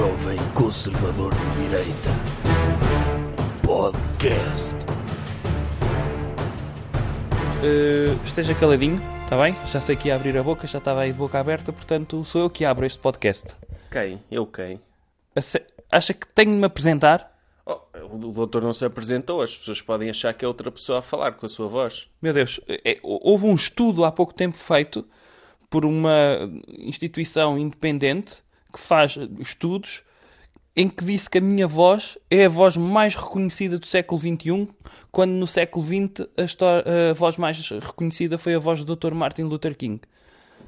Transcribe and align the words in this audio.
jovem 0.00 0.38
conservador 0.54 1.30
de 1.34 1.62
direita. 1.62 2.10
Podcast. 3.62 4.74
Uh, 7.62 8.24
esteja 8.24 8.54
caladinho, 8.54 8.98
está 9.24 9.36
bem? 9.36 9.54
Já 9.66 9.78
sei 9.78 9.96
que 9.96 10.08
ia 10.08 10.16
abrir 10.16 10.38
a 10.38 10.42
boca, 10.42 10.66
já 10.66 10.78
estava 10.78 11.02
aí 11.02 11.12
de 11.12 11.18
boca 11.18 11.38
aberta, 11.38 11.70
portanto 11.70 12.24
sou 12.24 12.40
eu 12.40 12.48
que 12.48 12.64
abro 12.64 12.86
este 12.86 12.98
podcast. 12.98 13.54
Quem? 13.90 14.22
Eu 14.30 14.46
quem? 14.46 14.80
Ace- 15.36 15.66
Acha 15.92 16.14
que 16.14 16.26
tenho 16.28 16.52
de 16.52 16.56
me 16.56 16.64
apresentar? 16.64 17.38
Oh, 17.66 17.80
o 18.10 18.32
doutor 18.32 18.62
não 18.62 18.72
se 18.72 18.86
apresentou, 18.86 19.42
as 19.42 19.54
pessoas 19.54 19.82
podem 19.82 20.08
achar 20.08 20.32
que 20.32 20.46
é 20.46 20.48
outra 20.48 20.72
pessoa 20.72 21.00
a 21.00 21.02
falar 21.02 21.32
com 21.32 21.44
a 21.44 21.48
sua 21.50 21.68
voz. 21.68 22.08
Meu 22.22 22.32
Deus, 22.32 22.58
é- 22.66 22.98
houve 23.02 23.44
um 23.44 23.54
estudo 23.54 24.06
há 24.06 24.10
pouco 24.10 24.32
tempo 24.32 24.56
feito 24.56 25.06
por 25.68 25.84
uma 25.84 26.50
instituição 26.78 27.58
independente 27.58 28.42
que 28.70 28.80
faz 28.80 29.16
estudos 29.38 30.02
em 30.76 30.88
que 30.88 31.04
disse 31.04 31.28
que 31.28 31.38
a 31.38 31.40
minha 31.40 31.66
voz 31.66 32.16
é 32.30 32.46
a 32.46 32.48
voz 32.48 32.76
mais 32.76 33.14
reconhecida 33.14 33.78
do 33.78 33.86
século 33.86 34.20
XXI, 34.20 34.68
quando 35.10 35.32
no 35.32 35.46
século 35.46 35.84
XX 35.84 36.26
a, 36.38 37.10
a 37.10 37.14
voz 37.14 37.36
mais 37.36 37.68
reconhecida 37.68 38.38
foi 38.38 38.54
a 38.54 38.58
voz 38.58 38.84
do 38.84 38.96
Dr. 38.96 39.12
Martin 39.12 39.42
Luther 39.42 39.76
King. 39.76 40.00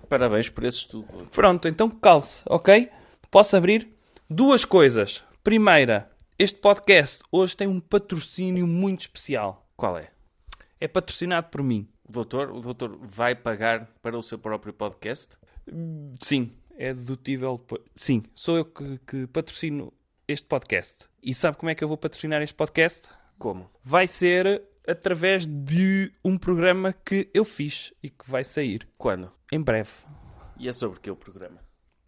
Parabéns 0.08 0.50
por 0.50 0.64
esse 0.64 0.78
estudo. 0.78 1.06
Pronto, 1.30 1.68
então 1.68 1.88
calce, 1.88 2.42
ok? 2.46 2.90
Posso 3.30 3.56
abrir? 3.56 3.88
Duas 4.28 4.64
coisas. 4.64 5.22
Primeira, 5.42 6.10
este 6.38 6.58
podcast 6.58 7.22
hoje 7.30 7.56
tem 7.56 7.66
um 7.66 7.80
patrocínio 7.80 8.66
muito 8.66 9.02
especial. 9.02 9.66
Qual 9.76 9.96
é? 9.96 10.08
É 10.80 10.88
patrocinado 10.88 11.48
por 11.48 11.62
mim. 11.62 11.88
O 12.06 12.12
doutor, 12.12 12.50
o 12.50 12.60
doutor 12.60 12.98
vai 13.00 13.34
pagar 13.34 13.88
para 14.02 14.18
o 14.18 14.22
seu 14.22 14.38
próprio 14.38 14.72
podcast? 14.72 15.38
Sim, 16.20 16.50
é 16.76 16.92
dedutível. 16.92 17.64
Sim, 17.94 18.22
sou 18.34 18.56
eu 18.56 18.64
que, 18.64 18.98
que 19.06 19.26
patrocino 19.26 19.92
este 20.26 20.46
podcast. 20.46 21.08
E 21.22 21.34
sabe 21.34 21.56
como 21.56 21.70
é 21.70 21.74
que 21.74 21.82
eu 21.84 21.88
vou 21.88 21.96
patrocinar 21.96 22.42
este 22.42 22.54
podcast? 22.54 23.08
Como? 23.38 23.70
Vai 23.82 24.06
ser 24.06 24.62
através 24.86 25.46
de 25.46 26.12
um 26.24 26.36
programa 26.36 26.92
que 26.92 27.30
eu 27.32 27.44
fiz 27.44 27.92
e 28.02 28.10
que 28.10 28.28
vai 28.28 28.44
sair 28.44 28.88
Quando? 28.98 29.32
em 29.50 29.60
breve. 29.60 29.90
E 30.58 30.68
é 30.68 30.72
sobre 30.72 31.00
que 31.00 31.10
o 31.10 31.16
programa? 31.16 31.60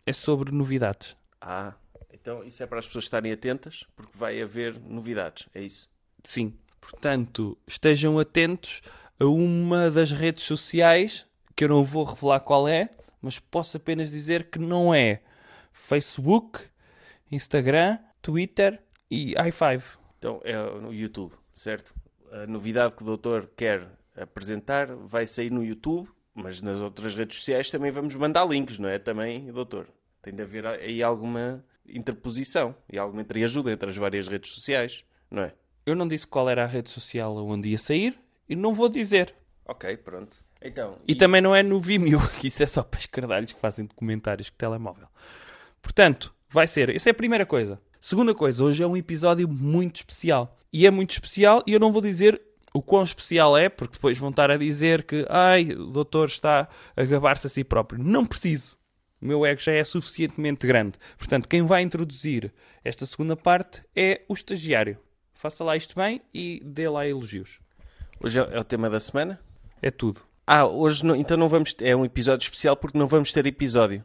É 0.07 0.13
sobre 0.13 0.53
novidades. 0.53 1.17
Ah, 1.41 1.75
então 2.13 2.43
isso 2.45 2.63
é 2.63 2.67
para 2.67 2.79
as 2.79 2.87
pessoas 2.87 3.05
estarem 3.05 3.33
atentas, 3.33 3.85
porque 3.95 4.17
vai 4.17 4.41
haver 4.41 4.81
novidades, 4.81 5.49
é 5.55 5.63
isso? 5.63 5.91
Sim. 6.23 6.55
Portanto, 6.81 7.57
estejam 7.67 8.19
atentos 8.19 8.81
a 9.19 9.27
uma 9.27 9.91
das 9.91 10.11
redes 10.11 10.45
sociais, 10.45 11.27
que 11.57 11.65
eu 11.65 11.69
não 11.69 11.85
vou 11.85 12.05
revelar 12.05 12.41
qual 12.41 12.69
é, 12.69 12.91
mas 13.25 13.39
posso 13.39 13.79
apenas 13.79 14.11
dizer 14.11 14.51
que 14.51 14.59
não 14.59 14.95
é 14.95 15.23
Facebook, 15.73 16.61
Instagram, 17.33 17.99
Twitter 18.21 18.83
e 19.11 19.33
i5. 19.33 19.83
Então 20.19 20.43
é 20.45 20.55
no 20.79 20.93
YouTube, 20.93 21.33
certo? 21.51 21.95
A 22.31 22.47
novidade 22.47 22.95
que 22.95 23.03
o 23.03 23.07
doutor 23.07 23.51
quer 23.57 23.89
apresentar 24.15 24.95
vai 24.95 25.27
sair 25.27 25.51
no 25.51 25.65
YouTube, 25.65 26.07
mas 26.35 26.61
nas 26.61 26.83
outras 26.83 27.15
redes 27.15 27.39
sociais 27.39 27.71
também 27.71 27.91
vamos 27.91 28.15
mandar 28.15 28.45
links, 28.47 28.79
não 28.79 28.91
é? 28.91 28.99
Também, 28.99 29.47
doutor. 29.51 29.89
Tem 30.21 30.35
de 30.35 30.43
haver 30.43 30.67
aí 30.67 31.03
alguma 31.03 31.65
interposição 31.89 32.75
e 32.93 32.99
alguma 32.99 33.23
entreajuda 33.23 33.73
entre 33.73 33.89
as 33.89 33.97
várias 33.97 34.29
redes 34.29 34.53
sociais, 34.53 35.03
não 35.31 35.45
é? 35.45 35.55
Eu 35.87 35.95
não 35.95 36.07
disse 36.07 36.27
qual 36.27 36.51
era 36.51 36.65
a 36.65 36.67
rede 36.67 36.91
social 36.91 37.35
onde 37.39 37.71
ia 37.71 37.79
sair 37.79 38.19
e 38.47 38.55
não 38.55 38.75
vou 38.75 38.91
dizer. 38.91 39.35
Ok, 39.65 39.97
pronto. 39.97 40.44
Então, 40.65 40.99
E, 41.07 41.15
também 41.15 41.43
não 41.43 41.55
é 41.55 41.63
no 41.63 41.79
Vimeo, 41.79 42.19
que 42.41 42.49
isso 42.49 42.63
é 42.63 42.67
só 42.67 42.83
para 42.83 42.99
escardalhos 42.99 43.53
que 43.53 43.61
fazem 43.61 43.85
documentários 43.85 44.49
com 44.49 44.57
telemóvel. 44.57 45.07
Portanto, 45.83 46.35
vai 46.49 46.67
ser. 46.67 46.89
Essa 46.89 47.11
é 47.11 47.13
a 47.13 47.15
primeira 47.15 47.45
coisa. 47.45 47.79
Segunda 48.01 48.35
coisa, 48.35 48.65
hoje 48.65 48.83
é 48.83 48.87
um 48.87 48.97
episódio 48.97 49.47
muito 49.47 49.97
especial. 49.97 50.59
E 50.73 50.87
é 50.87 50.91
muito 50.91 51.11
especial 51.13 51.63
e 51.67 51.73
eu 51.73 51.79
não 51.79 51.93
vou 51.93 52.01
dizer 52.01 52.41
o 52.73 52.83
quão 52.83 53.05
especial 53.05 53.57
é, 53.57 53.69
porque 53.69 53.93
depois 53.95 54.19
vão 54.19 54.31
estar 54.31 54.51
a 54.51 54.57
dizer 54.57 55.05
que 55.05 55.25
ai, 55.29 55.71
o 55.71 55.87
doutor 55.87 56.27
está 56.27 56.69
a 56.97 57.05
gabar-se 57.05 57.47
a 57.47 57.51
si 57.51 57.63
próprio. 57.63 58.03
Não 58.03 58.27
preciso. 58.27 58.77
O 59.23 59.27
meu 59.27 59.47
ego 59.47 59.61
já 59.61 59.73
é 59.73 59.85
suficientemente 59.85 60.67
grande. 60.67 60.99
Portanto, 61.17 61.49
quem 61.49 61.63
vai 61.65 61.83
introduzir 61.83 62.53
esta 62.83 63.07
segunda 63.07 63.37
parte 63.37 63.83
é 63.95 64.23
o 64.29 64.35
estagiário. 64.35 64.99
Faça 65.33 65.63
lá 65.63 65.77
isto 65.77 65.95
bem 65.95 66.21
e 66.33 66.61
dê 66.65 66.89
lá 66.89 67.07
elogios. 67.07 67.61
hoje 68.23 68.41
é 68.41 68.49
é 68.51 68.59
o 68.59 68.65
tema 68.65 68.91
da 68.91 68.99
semana? 68.99 69.41
É 69.81 69.91
tudo. 69.91 70.23
Ah, 70.47 70.67
hoje 70.67 71.05
não- 71.05 71.17
então 71.17 71.37
não 71.37 71.49
vamos. 71.49 71.75
É 71.81 71.95
um 71.97 72.05
episódio 72.05 72.45
especial 72.45 72.77
porque 72.77 72.99
não 72.99 73.07
vamos 73.07 73.33
ter 73.33 73.47
episódio. 73.47 74.05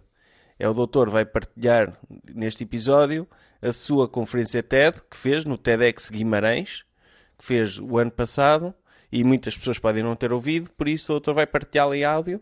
É 0.57 0.67
o 0.67 0.73
doutor 0.73 1.09
vai 1.09 1.25
partilhar 1.25 1.97
neste 2.33 2.63
episódio 2.63 3.27
a 3.61 3.71
sua 3.73 4.07
conferência 4.07 4.61
TED 4.63 5.01
que 5.09 5.17
fez 5.17 5.45
no 5.45 5.57
TEDx 5.57 6.09
Guimarães, 6.09 6.83
que 7.37 7.45
fez 7.45 7.77
o 7.79 7.97
ano 7.97 8.11
passado 8.11 8.73
e 9.11 9.23
muitas 9.23 9.57
pessoas 9.57 9.79
podem 9.79 10.03
não 10.03 10.15
ter 10.15 10.31
ouvido, 10.31 10.69
por 10.71 10.87
isso 10.87 11.11
o 11.11 11.15
doutor 11.15 11.33
vai 11.33 11.45
partilhá-la 11.47 11.95
em 11.97 12.03
áudio. 12.03 12.41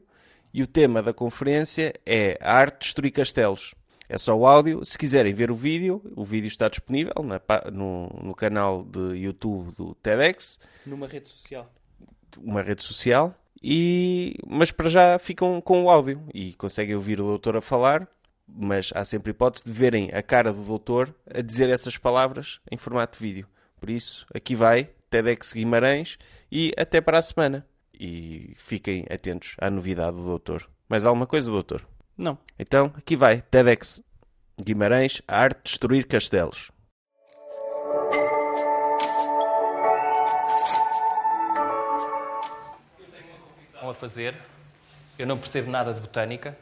E 0.53 0.64
o 0.64 0.68
tema 0.68 1.03
da 1.03 1.14
conferência 1.14 1.94
é 2.06 2.38
a 2.41 2.53
arte 2.53 2.74
de 2.79 2.79
destruir 2.85 3.12
castelos. 3.12 3.75
É 4.09 4.18
só 4.18 4.35
o 4.35 4.47
áudio. 4.47 4.84
Se 4.85 4.97
quiserem 4.97 5.34
ver 5.34 5.52
o 5.52 5.56
vídeo, 5.56 6.02
o 6.16 6.24
vídeo 6.24 6.47
está 6.47 6.69
disponível 6.69 7.14
na 7.24 7.40
no, 7.72 8.08
no 8.24 8.34
canal 8.34 8.84
de 8.84 9.16
YouTube 9.18 9.75
do 9.75 9.94
TEDx 9.96 10.58
Numa 10.85 11.06
rede 11.08 11.28
social. 11.28 11.72
uma 12.38 12.62
rede 12.64 12.81
social. 12.81 13.35
E, 13.63 14.35
mas 14.47 14.72
para 14.72 14.90
já 14.90 15.18
ficam 15.18 15.59
com 15.62 15.84
o 15.84 15.90
áudio 15.90 16.23
e 16.34 16.53
conseguem 16.53 16.95
ouvir 16.95 17.19
o 17.19 17.25
doutor 17.25 17.57
a 17.57 17.62
falar, 17.62 18.07
mas 18.47 18.91
há 18.95 19.03
sempre 19.03 19.31
hipótese 19.31 19.66
de 19.66 19.72
verem 19.72 20.09
a 20.13 20.22
cara 20.22 20.53
do 20.53 20.63
doutor 20.63 21.13
a 21.34 21.41
dizer 21.41 21.69
essas 21.69 21.97
palavras 21.97 22.59
em 22.72 22.78
formato 22.78 23.17
de 23.17 23.25
vídeo. 23.25 23.47
Por 23.79 23.90
isso, 23.90 24.25
aqui 24.34 24.56
vai, 24.56 24.90
TEDx 25.09 25.53
Guimarães 25.53 26.17
e 26.51 26.73
até 26.78 27.01
para 27.01 27.17
a 27.17 27.22
semana. 27.22 27.66
E 28.00 28.53
fiquem 28.57 29.06
atentos 29.09 29.56
à 29.57 29.69
novidade 29.69 30.17
do 30.17 30.23
doutor. 30.23 30.69
Mais 30.88 31.06
alguma 31.06 31.25
coisa, 31.25 31.51
doutor? 31.51 31.85
Não. 32.16 32.38
Então, 32.57 32.94
aqui 32.96 33.16
vai, 33.16 33.41
TEDx 33.41 34.01
Guimarães, 34.59 35.22
a 35.28 35.40
arte 35.40 35.57
de 35.57 35.63
destruir 35.63 36.07
castelos. 36.07 36.72
Estão 43.88 43.92
a 43.92 43.94
fazer. 43.94 44.36
Eu 45.18 45.25
não 45.25 45.38
percebo 45.38 45.70
nada 45.72 45.94
de 45.94 46.00
botânica, 46.00 46.58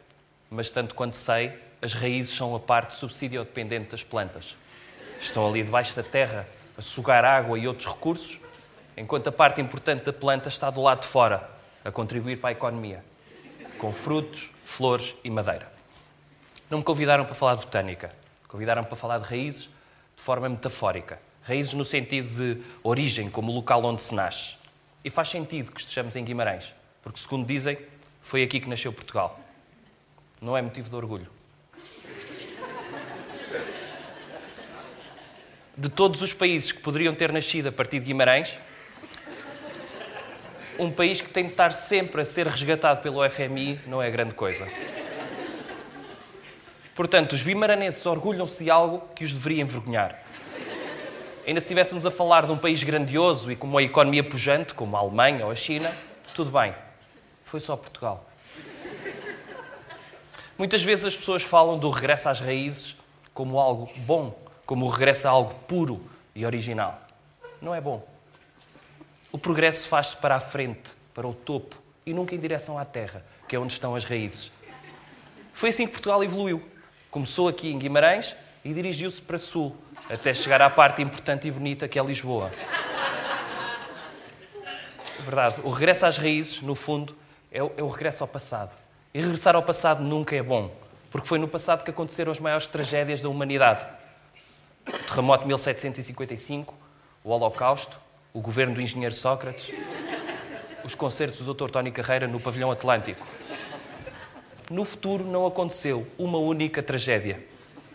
mas 0.50 0.70
tanto 0.70 0.94
quanto 0.94 1.18
sei, 1.18 1.54
as 1.82 1.94
raízes 1.94 2.36
são 2.36 2.56
a 2.56 2.60
parte 2.60 2.96
subsidiodependente 2.96 3.92
das 3.92 4.04
plantas. 4.04 4.56
Estão 5.20 5.48
ali 5.48 5.64
debaixo 5.64 5.96
da 5.96 6.04
terra 6.04 6.48
a 6.78 6.82
sugar 6.82 7.24
água 7.24 7.58
e 7.58 7.68
outros 7.68 7.88
recursos, 7.88 8.40
enquanto 8.98 9.28
a 9.28 9.32
parte 9.32 9.62
importante 9.62 10.04
da 10.04 10.14
planta 10.14 10.50
está 10.50 10.70
do 10.70 10.82
lado 10.82 11.02
de 11.02 11.08
fora, 11.08 11.50
a 11.84 11.92
contribuir 11.92 12.38
para 12.38 12.50
a 12.50 12.52
economia, 12.52 13.04
com 13.78 13.92
frutos, 13.94 14.52
flores 14.66 15.16
e 15.24 15.30
madeira. 15.30 15.72
Não 16.70 16.80
me 16.80 16.84
convidaram 16.84 17.26
para 17.26 17.36
falar 17.36 17.56
de 17.56 17.62
botânica, 17.62 18.10
convidaram 18.48 18.84
para 18.84 18.96
falar 18.96 19.20
de 19.20 19.26
raízes 19.26 19.70
de 20.16 20.22
forma 20.22 20.50
metafórica. 20.50 21.20
Raízes 21.44 21.74
no 21.74 21.86
sentido 21.86 22.28
de 22.36 22.62
origem, 22.82 23.30
como 23.30 23.52
o 23.52 23.56
local 23.56 23.84
onde 23.86 24.02
se 24.02 24.16
nasce. 24.16 24.56
E 25.04 25.10
faz 25.12 25.30
sentido 25.30 25.72
que 25.72 25.80
estejamos 25.80 26.16
em 26.16 26.26
Guimarães, 26.26 26.74
porque, 27.06 27.20
segundo 27.20 27.46
dizem, 27.46 27.78
foi 28.20 28.42
aqui 28.42 28.60
que 28.60 28.68
nasceu 28.68 28.92
Portugal. 28.92 29.40
Não 30.42 30.58
é 30.58 30.62
motivo 30.62 30.90
de 30.90 30.96
orgulho. 30.96 31.28
De 35.78 35.88
todos 35.88 36.24
os 36.24 36.34
países 36.34 36.72
que 36.72 36.80
poderiam 36.80 37.14
ter 37.14 37.32
nascido 37.32 37.68
a 37.68 37.72
partir 37.72 38.00
de 38.00 38.08
Guimarães, 38.08 38.58
um 40.80 40.90
país 40.90 41.22
que 41.22 41.30
tem 41.30 41.46
de 41.46 41.52
estar 41.52 41.72
sempre 41.72 42.22
a 42.22 42.26
ser 42.26 42.48
resgatado 42.48 43.02
pelo 43.02 43.30
FMI 43.30 43.80
não 43.86 44.02
é 44.02 44.10
grande 44.10 44.34
coisa. 44.34 44.68
Portanto, 46.96 47.34
os 47.34 47.42
vimaranenses 47.42 48.04
orgulham-se 48.06 48.64
de 48.64 48.72
algo 48.72 49.08
que 49.14 49.24
os 49.24 49.32
deveria 49.32 49.62
envergonhar. 49.62 50.20
Ainda 51.46 51.62
se 51.62 51.66
estivéssemos 51.66 52.04
a 52.04 52.10
falar 52.10 52.48
de 52.48 52.52
um 52.52 52.58
país 52.58 52.82
grandioso 52.84 53.52
e 53.52 53.56
com 53.56 53.68
uma 53.68 53.84
economia 53.84 54.24
pujante, 54.24 54.74
como 54.74 54.98
a 54.98 55.02
Alemanha 55.02 55.46
ou 55.46 55.52
a 55.52 55.56
China, 55.56 55.94
tudo 56.34 56.50
bem. 56.50 56.74
Foi 57.56 57.62
só 57.62 57.78
Portugal. 57.78 58.30
Muitas 60.58 60.84
vezes 60.84 61.06
as 61.06 61.16
pessoas 61.16 61.42
falam 61.42 61.80
do 61.80 61.90
regresso 61.90 62.28
às 62.28 62.42
raízes 62.42 62.98
como 63.34 63.58
algo 63.58 63.90
bom, 64.00 64.38
como 64.66 64.86
o 64.86 64.90
regresso 64.90 65.26
a 65.30 65.32
algo 65.32 65.54
puro 65.66 66.06
e 66.36 66.46
original. 66.46 67.02
Não 67.62 67.74
é 67.74 67.80
bom. 67.80 68.06
O 69.32 69.38
progresso 69.38 69.88
faz-se 69.88 70.18
para 70.18 70.36
a 70.36 70.40
frente, 70.42 70.92
para 71.14 71.26
o 71.26 71.34
topo 71.34 71.78
e 72.06 72.14
nunca 72.14 72.36
em 72.36 72.40
direção 72.42 72.78
à 72.78 72.84
terra, 72.84 73.26
que 73.48 73.56
é 73.56 73.60
onde 73.60 73.72
estão 73.72 73.96
as 73.96 74.04
raízes. 74.04 74.52
Foi 75.54 75.70
assim 75.70 75.86
que 75.86 75.94
Portugal 75.94 76.22
evoluiu. 76.26 76.62
Começou 77.10 77.48
aqui 77.48 77.72
em 77.72 77.80
Guimarães 77.80 78.36
e 78.66 78.74
dirigiu-se 78.74 79.22
para 79.22 79.38
sul, 79.38 79.74
até 80.10 80.34
chegar 80.34 80.62
à 80.62 80.70
parte 80.70 81.02
importante 81.02 81.48
e 81.48 81.52
bonita 81.52 81.88
que 81.88 81.98
é 81.98 82.04
Lisboa. 82.04 82.52
Verdade, 85.22 85.62
o 85.64 85.70
regresso 85.70 86.06
às 86.06 86.18
raízes, 86.18 86.62
no 86.62 86.76
fundo, 86.76 87.16
é 87.56 87.64
o, 87.64 87.72
é 87.78 87.82
o 87.82 87.88
regresso 87.88 88.22
ao 88.22 88.28
passado. 88.28 88.72
E 89.14 89.22
regressar 89.22 89.56
ao 89.56 89.64
passado 89.64 90.04
nunca 90.04 90.36
é 90.36 90.44
bom, 90.44 90.70
porque 91.10 91.26
foi 91.26 91.40
no 91.40 91.48
passado 91.48 91.86
que 91.86 91.90
aconteceram 91.90 92.30
as 92.30 92.40
maiores 92.40 92.68
tragédias 92.68 93.22
da 93.22 93.30
humanidade. 93.30 93.82
O 94.86 94.92
terremoto 95.08 95.44
de 95.44 95.48
1755, 95.48 96.76
o 97.24 97.30
Holocausto, 97.32 97.98
o 98.34 98.42
governo 98.42 98.76
do 98.76 98.82
engenheiro 98.82 99.16
Sócrates, 99.16 99.74
os 100.84 100.94
concertos 100.94 101.40
do 101.40 101.54
Dr. 101.54 101.72
Tony 101.72 101.92
Carreira 101.92 102.28
no 102.28 102.42
pavilhão 102.42 102.70
Atlântico. 102.70 103.26
No 104.70 104.84
futuro 104.84 105.24
não 105.24 105.48
aconteceu 105.48 106.06
uma 106.18 106.38
única 106.38 106.84
tragédia. 106.84 107.42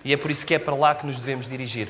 E 0.03 0.15
é 0.15 0.17
por 0.17 0.31
isso 0.31 0.47
que 0.47 0.55
é 0.55 0.59
para 0.59 0.75
lá 0.75 0.95
que 0.95 1.05
nos 1.05 1.19
devemos 1.19 1.47
dirigir. 1.47 1.87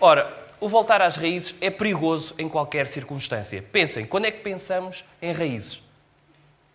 Ora, 0.00 0.43
o 0.60 0.68
voltar 0.68 1.02
às 1.02 1.16
raízes 1.16 1.56
é 1.60 1.70
perigoso 1.70 2.34
em 2.38 2.48
qualquer 2.48 2.86
circunstância. 2.86 3.62
Pensem, 3.62 4.06
quando 4.06 4.26
é 4.26 4.30
que 4.30 4.40
pensamos 4.40 5.04
em 5.20 5.32
raízes? 5.32 5.82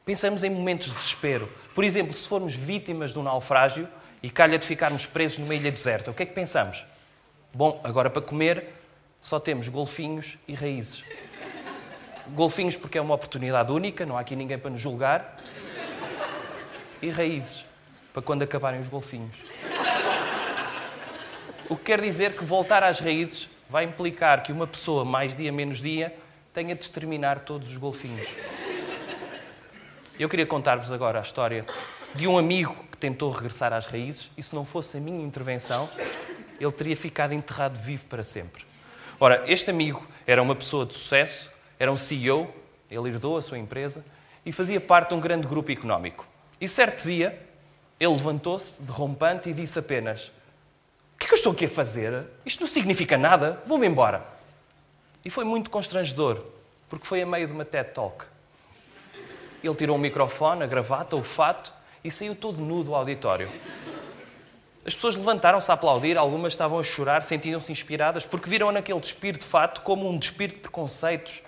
Pensamos 0.05 0.43
em 0.43 0.49
momentos 0.49 0.87
de 0.87 0.95
desespero. 0.95 1.51
Por 1.75 1.83
exemplo, 1.83 2.13
se 2.13 2.27
formos 2.27 2.55
vítimas 2.55 3.13
de 3.13 3.19
um 3.19 3.23
naufrágio 3.23 3.87
e 4.21 4.29
calha 4.29 4.57
de 4.57 4.65
ficarmos 4.65 5.05
presos 5.05 5.37
numa 5.39 5.55
ilha 5.55 5.71
deserta, 5.71 6.11
o 6.11 6.13
que 6.13 6.23
é 6.23 6.25
que 6.25 6.33
pensamos? 6.33 6.85
Bom, 7.53 7.79
agora 7.83 8.09
para 8.09 8.21
comer 8.21 8.65
só 9.21 9.39
temos 9.39 9.67
golfinhos 9.67 10.37
e 10.47 10.53
raízes. 10.53 11.03
Golfinhos 12.29 12.75
porque 12.75 12.97
é 12.97 13.01
uma 13.01 13.15
oportunidade 13.15 13.71
única, 13.71 14.05
não 14.05 14.17
há 14.17 14.21
aqui 14.21 14.35
ninguém 14.35 14.57
para 14.57 14.69
nos 14.69 14.79
julgar. 14.79 15.39
E 17.01 17.09
raízes 17.09 17.65
para 18.11 18.21
quando 18.21 18.43
acabarem 18.43 18.81
os 18.81 18.87
golfinhos. 18.87 19.37
O 21.69 21.75
que 21.75 21.83
quer 21.83 22.01
dizer 22.01 22.35
que 22.35 22.43
voltar 22.43 22.83
às 22.83 22.99
raízes 22.99 23.47
vai 23.69 23.83
implicar 23.83 24.41
que 24.41 24.51
uma 24.51 24.65
pessoa, 24.65 25.05
mais 25.05 25.35
dia 25.35 25.51
menos 25.51 25.79
dia, 25.79 26.15
tenha 26.53 26.75
de 26.75 26.83
exterminar 26.83 27.41
todos 27.41 27.69
os 27.69 27.77
golfinhos. 27.77 28.27
Eu 30.19 30.27
queria 30.27 30.45
contar-vos 30.45 30.91
agora 30.91 31.19
a 31.19 31.21
história 31.21 31.65
de 32.15 32.27
um 32.27 32.37
amigo 32.37 32.75
que 32.91 32.97
tentou 32.97 33.31
regressar 33.31 33.71
às 33.71 33.85
raízes 33.85 34.31
e, 34.35 34.41
se 34.41 34.55
não 34.55 34.65
fosse 34.65 34.97
a 34.97 34.99
minha 34.99 35.23
intervenção, 35.23 35.87
ele 36.59 36.71
teria 36.71 36.97
ficado 36.97 37.33
enterrado 37.33 37.79
vivo 37.79 38.05
para 38.05 38.23
sempre. 38.23 38.65
Ora, 39.19 39.43
este 39.47 39.69
amigo 39.69 40.05
era 40.25 40.41
uma 40.41 40.55
pessoa 40.55 40.85
de 40.85 40.93
sucesso, 40.93 41.51
era 41.77 41.91
um 41.91 41.97
CEO, 41.97 42.53
ele 42.89 43.09
herdou 43.09 43.37
a 43.37 43.41
sua 43.41 43.57
empresa 43.57 44.03
e 44.45 44.51
fazia 44.51 44.81
parte 44.81 45.09
de 45.09 45.15
um 45.15 45.19
grande 45.19 45.47
grupo 45.47 45.71
económico. 45.71 46.27
E 46.59 46.67
certo 46.67 47.03
dia, 47.03 47.39
ele 47.99 48.11
levantou-se, 48.11 48.81
derrompante, 48.81 49.49
e 49.49 49.53
disse 49.53 49.77
apenas: 49.77 50.31
que 51.19 51.25
é 51.25 51.27
que 51.27 51.33
eu 51.33 51.37
estou 51.37 51.51
aqui 51.51 51.65
a 51.65 51.69
fazer? 51.69 52.23
Isto 52.45 52.61
não 52.61 52.67
significa 52.67 53.17
nada, 53.17 53.61
vou-me 53.65 53.85
embora. 53.85 54.25
E 55.23 55.29
foi 55.29 55.43
muito 55.43 55.69
constrangedor, 55.69 56.41
porque 56.87 57.05
foi 57.05 57.21
a 57.21 57.25
meio 57.25 57.45
de 57.45 57.53
uma 57.53 57.65
TED 57.65 57.91
Talk. 57.91 58.25
Ele 59.61 59.75
tirou 59.75 59.97
o 59.97 59.99
microfone, 59.99 60.63
a 60.63 60.67
gravata, 60.67 61.17
o 61.17 61.23
fato 61.23 61.73
e 62.01 62.09
saiu 62.09 62.33
todo 62.33 62.59
nu 62.59 62.83
do 62.83 62.95
auditório. 62.95 63.51
As 64.85 64.95
pessoas 64.95 65.15
levantaram-se 65.17 65.69
a 65.69 65.73
aplaudir, 65.73 66.17
algumas 66.17 66.53
estavam 66.53 66.79
a 66.79 66.83
chorar, 66.83 67.21
sentiam-se 67.21 67.69
inspiradas, 67.69 68.25
porque 68.25 68.49
viram 68.49 68.71
naquele 68.71 68.99
despir 68.99 69.37
de 69.37 69.43
fato 69.43 69.81
como 69.81 70.09
um 70.09 70.17
despir 70.17 70.49
de 70.49 70.55
preconceitos. 70.55 71.43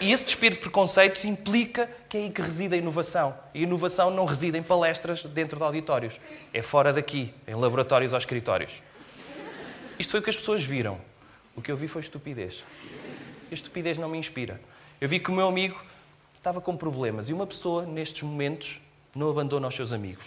E 0.00 0.12
esse 0.12 0.24
despir 0.24 0.52
de 0.52 0.58
preconceitos 0.58 1.24
implica 1.24 1.90
que 2.10 2.18
é 2.18 2.20
aí 2.22 2.30
que 2.30 2.42
reside 2.42 2.74
a 2.74 2.78
inovação. 2.78 3.38
E 3.54 3.60
a 3.60 3.62
inovação 3.62 4.10
não 4.10 4.24
reside 4.24 4.58
em 4.58 4.62
palestras 4.64 5.24
dentro 5.24 5.56
de 5.56 5.62
auditórios. 5.62 6.20
É 6.52 6.60
fora 6.60 6.92
daqui, 6.92 7.32
em 7.46 7.54
laboratórios 7.54 8.12
ou 8.12 8.18
escritórios. 8.18 8.82
Isto 9.96 10.10
foi 10.10 10.20
o 10.20 10.22
que 10.22 10.30
as 10.30 10.34
pessoas 10.34 10.64
viram. 10.64 11.00
O 11.54 11.62
que 11.62 11.70
eu 11.70 11.76
vi 11.76 11.86
foi 11.86 12.00
estupidez. 12.00 12.64
A 13.48 13.54
estupidez 13.54 13.96
não 13.96 14.08
me 14.08 14.18
inspira. 14.18 14.60
Eu 15.00 15.08
vi 15.08 15.20
que 15.20 15.30
o 15.30 15.32
meu 15.32 15.46
amigo 15.46 15.80
estava 16.34 16.60
com 16.60 16.76
problemas 16.76 17.28
e 17.28 17.32
uma 17.32 17.46
pessoa, 17.46 17.86
nestes 17.86 18.24
momentos, 18.24 18.80
não 19.14 19.30
abandona 19.30 19.68
os 19.68 19.74
seus 19.76 19.92
amigos. 19.92 20.26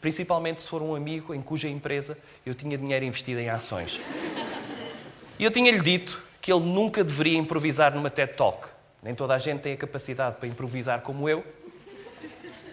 Principalmente 0.00 0.62
se 0.62 0.68
for 0.68 0.82
um 0.82 0.94
amigo 0.94 1.34
em 1.34 1.42
cuja 1.42 1.68
empresa 1.68 2.16
eu 2.46 2.54
tinha 2.54 2.78
dinheiro 2.78 3.04
investido 3.04 3.40
em 3.40 3.48
ações. 3.48 4.00
E 5.36 5.42
eu 5.42 5.50
tinha-lhe 5.50 5.80
dito 5.80 6.22
que 6.40 6.52
ele 6.52 6.64
nunca 6.64 7.02
deveria 7.02 7.36
improvisar 7.36 7.92
numa 7.92 8.08
TED 8.08 8.34
Talk 8.34 8.73
nem 9.04 9.14
toda 9.14 9.34
a 9.34 9.38
gente 9.38 9.60
tem 9.60 9.74
a 9.74 9.76
capacidade 9.76 10.36
para 10.36 10.48
improvisar 10.48 11.02
como 11.02 11.28
eu, 11.28 11.44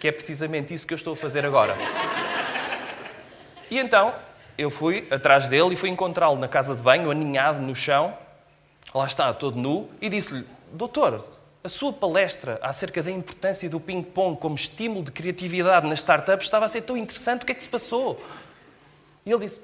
que 0.00 0.08
é 0.08 0.12
precisamente 0.12 0.72
isso 0.72 0.86
que 0.86 0.94
eu 0.94 0.96
estou 0.96 1.12
a 1.12 1.16
fazer 1.16 1.44
agora. 1.44 1.76
E 3.70 3.78
então 3.78 4.14
eu 4.56 4.70
fui 4.70 5.06
atrás 5.10 5.46
dele 5.46 5.74
e 5.74 5.76
fui 5.76 5.90
encontrá-lo 5.90 6.38
na 6.38 6.48
casa 6.48 6.74
de 6.74 6.80
banho, 6.80 7.10
aninhado 7.10 7.60
no 7.60 7.74
chão, 7.74 8.16
lá 8.94 9.04
está, 9.04 9.32
todo 9.34 9.58
nu, 9.58 9.90
e 10.00 10.08
disse-lhe: 10.08 10.46
Doutor, 10.72 11.22
a 11.62 11.68
sua 11.68 11.92
palestra 11.92 12.58
acerca 12.62 13.02
da 13.02 13.10
importância 13.10 13.68
do 13.68 13.78
ping-pong 13.78 14.38
como 14.38 14.54
estímulo 14.54 15.04
de 15.04 15.12
criatividade 15.12 15.86
nas 15.86 15.98
startups 15.98 16.46
estava 16.46 16.64
a 16.64 16.68
ser 16.68 16.80
tão 16.80 16.96
interessante, 16.96 17.42
o 17.42 17.46
que 17.46 17.52
é 17.52 17.54
que 17.54 17.62
se 17.62 17.68
passou? 17.68 18.22
E 19.26 19.30
ele 19.30 19.44
disse: 19.44 19.60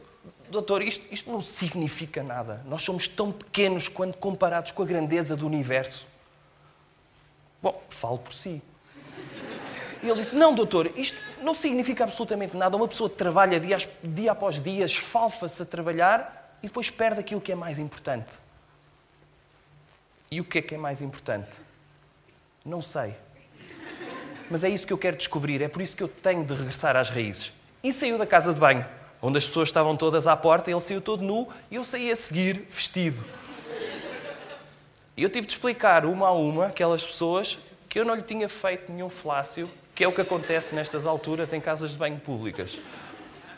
Doutor, 0.50 0.82
isto, 0.82 1.06
isto 1.12 1.32
não 1.32 1.40
significa 1.40 2.22
nada. 2.22 2.62
Nós 2.66 2.82
somos 2.82 3.08
tão 3.08 3.32
pequenos 3.32 3.88
quando 3.88 4.14
comparados 4.14 4.70
com 4.70 4.82
a 4.82 4.86
grandeza 4.86 5.34
do 5.34 5.46
universo. 5.46 6.17
Bom, 7.62 7.82
falo 7.88 8.18
por 8.18 8.32
si. 8.32 8.62
E 10.02 10.08
ele 10.08 10.20
disse: 10.20 10.34
Não, 10.34 10.54
doutor, 10.54 10.90
isto 10.96 11.18
não 11.42 11.54
significa 11.54 12.04
absolutamente 12.04 12.56
nada. 12.56 12.76
Uma 12.76 12.88
pessoa 12.88 13.10
trabalha 13.10 13.58
dia, 13.58 13.76
dia 14.02 14.32
após 14.32 14.62
dia, 14.62 14.84
esfalfa-se 14.84 15.62
a 15.62 15.66
trabalhar 15.66 16.52
e 16.62 16.66
depois 16.66 16.90
perde 16.90 17.20
aquilo 17.20 17.40
que 17.40 17.52
é 17.52 17.54
mais 17.54 17.78
importante. 17.78 18.36
E 20.30 20.40
o 20.40 20.44
que 20.44 20.58
é 20.58 20.62
que 20.62 20.74
é 20.74 20.78
mais 20.78 21.00
importante? 21.00 21.56
Não 22.64 22.82
sei. 22.82 23.14
Mas 24.50 24.64
é 24.64 24.68
isso 24.68 24.86
que 24.86 24.92
eu 24.92 24.98
quero 24.98 25.16
descobrir, 25.16 25.60
é 25.62 25.68
por 25.68 25.82
isso 25.82 25.96
que 25.96 26.02
eu 26.02 26.08
tenho 26.08 26.44
de 26.44 26.54
regressar 26.54 26.96
às 26.96 27.10
raízes. 27.10 27.52
E 27.82 27.92
saiu 27.92 28.18
da 28.18 28.26
casa 28.26 28.52
de 28.52 28.60
banho, 28.60 28.86
onde 29.20 29.38
as 29.38 29.46
pessoas 29.46 29.68
estavam 29.68 29.96
todas 29.96 30.26
à 30.26 30.36
porta, 30.36 30.70
ele 30.70 30.80
saiu 30.80 31.00
todo 31.00 31.22
nu 31.22 31.48
e 31.70 31.76
eu 31.76 31.84
saí 31.84 32.10
a 32.10 32.16
seguir, 32.16 32.66
vestido. 32.70 33.24
E 35.18 35.22
eu 35.24 35.28
tive 35.28 35.48
de 35.48 35.52
explicar 35.52 36.06
uma 36.06 36.28
a 36.28 36.32
uma 36.32 36.66
aquelas 36.66 37.04
pessoas 37.04 37.58
que 37.88 37.98
eu 37.98 38.04
não 38.04 38.14
lhe 38.14 38.22
tinha 38.22 38.48
feito 38.48 38.92
nenhum 38.92 39.10
flácio, 39.10 39.68
que 39.92 40.04
é 40.04 40.06
o 40.06 40.12
que 40.12 40.20
acontece 40.20 40.72
nestas 40.76 41.04
alturas 41.04 41.52
em 41.52 41.60
casas 41.60 41.90
de 41.90 41.96
banho 41.96 42.20
públicas. 42.20 42.78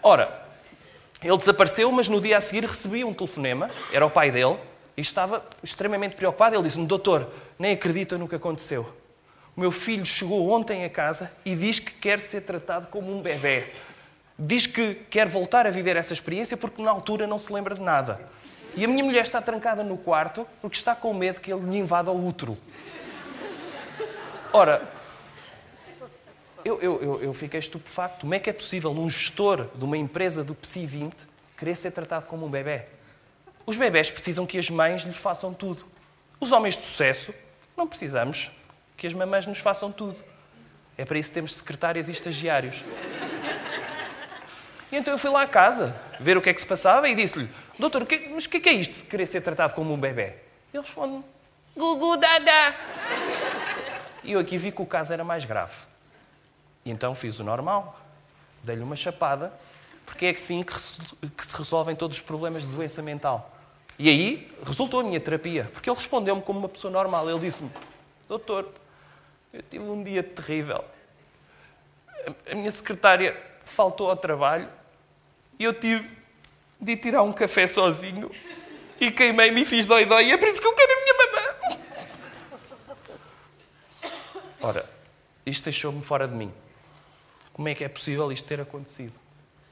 Ora, 0.03 0.43
ele 1.23 1.37
desapareceu, 1.37 1.93
mas 1.93 2.09
no 2.09 2.19
dia 2.19 2.39
a 2.39 2.41
seguir 2.41 2.65
recebi 2.65 3.05
um 3.05 3.13
telefonema, 3.13 3.69
era 3.93 4.07
o 4.07 4.09
pai 4.09 4.31
dele, 4.31 4.57
e 4.97 5.03
estava 5.03 5.45
extremamente 5.63 6.17
preocupado. 6.17 6.57
Ele 6.57 6.63
disse-me: 6.63 6.87
Doutor, 6.87 7.31
nem 7.59 7.73
acredita 7.73 8.17
no 8.17 8.27
que 8.27 8.37
aconteceu. 8.37 8.91
O 9.55 9.61
meu 9.61 9.71
filho 9.71 10.07
chegou 10.07 10.51
ontem 10.51 10.83
a 10.87 10.89
casa 10.89 11.31
e 11.45 11.55
diz 11.55 11.79
que 11.79 11.93
quer 11.93 12.19
ser 12.21 12.41
tratado 12.41 12.87
como 12.87 13.15
um 13.15 13.21
bebê. 13.21 13.67
Diz 14.39 14.65
que 14.65 14.95
quer 15.11 15.29
voltar 15.29 15.67
a 15.67 15.71
viver 15.71 15.95
essa 15.95 16.15
experiência 16.15 16.57
porque 16.57 16.81
na 16.81 16.91
altura 16.91 17.27
não 17.27 17.39
se 17.39 17.53
lembra 17.53 17.75
de 17.75 17.83
nada. 17.83 18.19
E 18.77 18.85
a 18.85 18.89
minha 18.89 19.05
mulher 19.05 19.23
está 19.23 19.41
trancada 19.41 19.83
no 19.83 19.99
quarto 19.99 20.47
porque 20.61 20.77
está 20.77 20.95
com 20.95 21.13
medo 21.13 21.41
que 21.41 21.53
ele 21.53 21.69
lhe 21.71 21.79
invada 21.79 22.11
o 22.11 22.27
útero. 22.27 22.57
Ora, 24.53 24.83
eu, 26.65 26.81
eu, 26.81 27.23
eu, 27.23 27.35
fiquei 27.35 27.61
estupefacto. 27.61 28.21
Como 28.21 28.35
é 28.35 28.39
que 28.39 28.51
é 28.51 28.53
possível 28.53 28.91
um 28.91 29.09
gestor 29.09 29.69
de 29.75 29.85
uma 29.85 29.97
empresa 29.97 30.45
do 30.45 30.55
PSI 30.55 30.87
20 30.87 31.15
querer 31.57 31.75
ser 31.75 31.91
tratado 31.91 32.27
como 32.27 32.47
um 32.47 32.51
bebê? 32.51 32.85
Os 33.65 33.77
bebés 33.77 34.11
precisam 34.11 34.47
que 34.47 34.59
as 34.59 34.69
mães 34.69 35.03
lhes 35.03 35.17
façam 35.17 35.55
tudo. 35.55 35.85
Os 36.41 36.53
homens 36.53 36.77
de 36.77 36.83
sucesso 36.83 37.35
não 37.77 37.87
precisamos 37.87 38.53
que 38.97 39.07
as 39.07 39.15
mamães 39.15 39.47
nos 39.47 39.59
façam 39.59 39.91
tudo. 39.91 40.17
É 40.97 41.05
para 41.05 41.19
isso 41.19 41.31
que 41.31 41.35
temos 41.35 41.55
secretárias 41.55 42.09
e 42.09 42.13
estagiários. 42.13 42.85
E 44.93 44.97
então 44.97 45.15
eu 45.15 45.19
fui 45.19 45.31
lá 45.31 45.43
à 45.43 45.47
casa 45.47 45.95
ver 46.19 46.37
o 46.37 46.43
que 46.43 46.51
é 46.51 46.55
que 46.55 46.61
se 46.61 46.67
passava 46.67 47.09
e 47.09 47.15
disse-lhe: 47.15 47.49
Doutor, 47.81 48.05
que, 48.05 48.29
mas 48.29 48.45
o 48.45 48.51
que, 48.51 48.59
é 48.59 48.61
que 48.61 48.69
é 48.69 48.73
isto 48.73 49.05
de 49.05 49.11
querer 49.11 49.25
ser 49.25 49.41
tratado 49.41 49.73
como 49.73 49.95
um 49.95 49.99
bebê? 49.99 50.35
Ele 50.73 50.83
responde: 50.83 51.25
Gugu 51.75 52.19
Dada. 52.19 52.77
E 54.23 54.33
eu 54.33 54.41
aqui 54.41 54.59
vi 54.59 54.71
que 54.71 54.83
o 54.83 54.87
caso 54.87 55.15
era 55.15 55.25
mais 55.25 55.47
grave. 55.47 55.75
E 56.85 56.91
então 56.91 57.15
fiz 57.15 57.39
o 57.41 57.45
normal, 57.45 57.99
dei-lhe 58.63 58.83
uma 58.83 58.95
chapada, 58.95 59.51
porque 60.05 60.27
é 60.27 60.31
assim 60.31 60.63
que, 60.63 60.75
que 60.75 61.47
se 61.47 61.57
resolvem 61.57 61.97
todos 61.97 62.19
os 62.19 62.23
problemas 62.23 62.65
de 62.65 62.69
doença 62.69 63.01
mental. 63.01 63.51
E 63.99 64.11
aí 64.11 64.55
resultou 64.63 65.01
a 65.01 65.03
minha 65.03 65.19
terapia, 65.19 65.71
porque 65.73 65.89
ele 65.89 65.97
respondeu-me 65.97 66.43
como 66.43 66.59
uma 66.59 66.69
pessoa 66.69 66.93
normal. 66.93 67.31
Ele 67.31 67.39
disse-me: 67.39 67.71
Doutor, 68.29 68.69
eu 69.55 69.63
tive 69.63 69.85
um 69.85 70.03
dia 70.05 70.23
terrível. 70.23 70.85
A 72.51 72.55
minha 72.55 72.71
secretária 72.71 73.35
faltou 73.65 74.11
ao 74.11 74.17
trabalho 74.19 74.69
e 75.59 75.65
eu 75.65 75.73
tive 75.73 76.20
de 76.81 76.97
tirar 76.97 77.23
um 77.23 77.33
café 77.33 77.67
sozinho 77.67 78.31
e 79.01 79.11
queimei-me 79.11 79.63
e 79.63 79.65
fiz 79.65 79.87
dói-dói 79.87 80.27
e 80.27 80.33
é 80.33 80.37
por 80.37 80.49
isso 80.49 80.61
que 80.61 80.67
eu 80.67 80.75
quero 80.75 80.93
a 80.93 80.97
minha 81.03 81.15
mamãe. 81.15 81.31
Ora, 84.63 84.91
isto 85.45 85.65
deixou-me 85.65 86.03
fora 86.03 86.29
de 86.29 86.35
mim. 86.35 86.53
Como 87.53 87.69
é 87.69 87.75
que 87.75 87.85
é 87.85 87.89
possível 87.89 88.31
isto 88.33 88.47
ter 88.47 88.61
acontecido? 88.61 89.13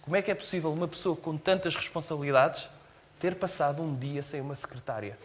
Como 0.02 0.16
é 0.16 0.22
que 0.22 0.30
é 0.30 0.34
possível 0.34 0.72
uma 0.72 0.88
pessoa 0.88 1.16
com 1.16 1.36
tantas 1.36 1.76
responsabilidades 1.76 2.68
ter 3.18 3.34
passado 3.34 3.82
um 3.82 3.94
dia 3.94 4.22
sem 4.22 4.40
uma 4.40 4.54
secretária? 4.54 5.18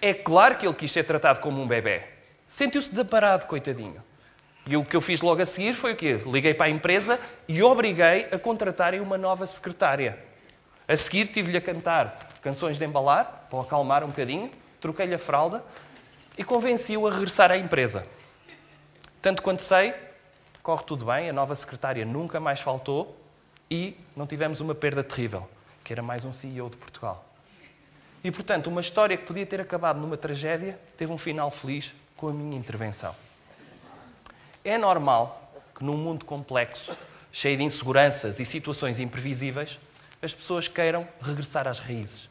É 0.00 0.14
claro 0.14 0.56
que 0.56 0.66
ele 0.66 0.74
quis 0.74 0.90
ser 0.90 1.04
tratado 1.04 1.40
como 1.40 1.60
um 1.60 1.66
bebê. 1.66 2.02
Sentiu-se 2.48 2.88
desamparado, 2.88 3.46
coitadinho. 3.46 4.02
E 4.66 4.76
o 4.76 4.84
que 4.84 4.94
eu 4.94 5.00
fiz 5.00 5.20
logo 5.20 5.40
a 5.40 5.46
seguir 5.46 5.74
foi 5.74 5.92
o 5.92 5.96
quê? 5.96 6.20
Liguei 6.26 6.54
para 6.54 6.66
a 6.66 6.70
empresa 6.70 7.18
e 7.46 7.62
obriguei 7.62 8.28
a 8.30 8.38
contratarem 8.38 9.00
uma 9.00 9.18
nova 9.18 9.46
secretária. 9.46 10.27
A 10.88 10.96
seguir 10.96 11.26
tive-lhe 11.28 11.58
a 11.58 11.60
cantar 11.60 12.18
canções 12.40 12.78
de 12.78 12.84
embalar, 12.86 13.46
para 13.50 13.58
o 13.58 13.60
acalmar 13.60 14.02
um 14.02 14.06
bocadinho, 14.06 14.50
troquei-lhe 14.80 15.14
a 15.14 15.18
fralda 15.18 15.62
e 16.38 16.42
convenci-o 16.42 17.06
a 17.06 17.12
regressar 17.12 17.50
à 17.50 17.58
empresa. 17.58 18.06
Tanto 19.20 19.42
quanto 19.42 19.62
sei, 19.62 19.92
corre 20.62 20.84
tudo 20.84 21.04
bem, 21.04 21.28
a 21.28 21.32
nova 21.32 21.54
secretária 21.54 22.06
nunca 22.06 22.40
mais 22.40 22.60
faltou 22.60 23.20
e 23.70 24.00
não 24.16 24.26
tivemos 24.26 24.60
uma 24.60 24.74
perda 24.74 25.04
terrível, 25.04 25.46
que 25.84 25.92
era 25.92 26.02
mais 26.02 26.24
um 26.24 26.32
CEO 26.32 26.70
de 26.70 26.78
Portugal. 26.78 27.22
E, 28.24 28.30
portanto, 28.30 28.68
uma 28.68 28.80
história 28.80 29.14
que 29.14 29.26
podia 29.26 29.44
ter 29.44 29.60
acabado 29.60 30.00
numa 30.00 30.16
tragédia 30.16 30.80
teve 30.96 31.12
um 31.12 31.18
final 31.18 31.50
feliz 31.50 31.92
com 32.16 32.28
a 32.28 32.32
minha 32.32 32.56
intervenção. 32.56 33.14
É 34.64 34.78
normal 34.78 35.52
que 35.74 35.84
num 35.84 35.98
mundo 35.98 36.24
complexo, 36.24 36.96
cheio 37.30 37.58
de 37.58 37.62
inseguranças 37.62 38.40
e 38.40 38.44
situações 38.46 38.98
imprevisíveis, 38.98 39.78
as 40.22 40.32
pessoas 40.32 40.68
queiram 40.68 41.06
regressar 41.20 41.68
às 41.68 41.78
raízes. 41.78 42.28